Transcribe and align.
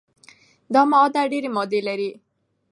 دا 0.73 0.81
معاهده 0.91 1.21
ډیري 1.31 1.49
مادې 1.55 1.79
لري. 1.87 2.09